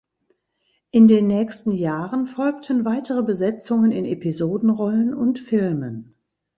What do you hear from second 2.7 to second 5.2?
weitere Besetzungen in Episodenrollen